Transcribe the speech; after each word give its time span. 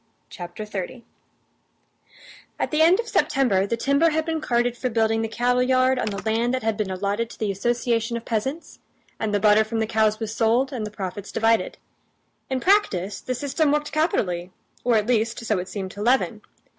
Chapter 0.31 0.65
30 0.65 1.05
At 2.57 2.71
the 2.71 2.81
end 2.81 2.99
of 2.99 3.07
September 3.07 3.67
the 3.67 3.77
timber 3.77 4.09
had 4.09 4.25
been 4.25 4.41
carted 4.41 4.75
for 4.75 4.89
building 4.89 5.21
the 5.21 5.27
cattleyard 5.29 5.99
on 5.99 6.07
the 6.07 6.19
land 6.23 6.55
that 6.55 6.63
had 6.63 6.75
been 6.75 6.89
allotted 6.89 7.29
to 7.29 7.37
the 7.37 7.51
association 7.51 8.17
of 8.17 8.25
peasants, 8.25 8.79
and 9.19 9.31
the 9.31 9.39
butter 9.39 9.63
from 9.63 9.77
the 9.77 9.85
cows 9.85 10.19
was 10.19 10.33
sold 10.35 10.73
and 10.73 10.87
the 10.87 10.89
profits 10.89 11.31
divided. 11.31 11.77
In 12.49 12.59
practice 12.59 13.21
the 13.21 13.35
system 13.35 13.71
worked 13.71 13.91
capitally, 13.91 14.49
or, 14.83 14.95
at 14.95 15.05
least, 15.05 15.45
so 15.45 15.59
it 15.59 15.67
seemed 15.69 15.91
to 15.91 16.01
Levin. 16.01 16.41